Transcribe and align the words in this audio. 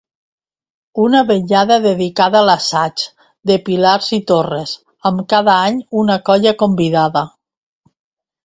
Una 1.01 1.19
vetllada 1.31 1.75
dedicada 1.83 2.39
a 2.39 2.47
l'assaig 2.47 3.03
de 3.51 3.57
pilars 3.69 4.09
i 4.19 4.21
torres 4.33 4.73
amb 5.11 5.25
cada 5.35 5.59
any 5.69 5.81
una 6.05 6.17
colla 6.31 6.59
convidada. 6.65 7.25